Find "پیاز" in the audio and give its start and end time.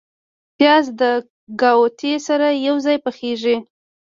0.57-0.85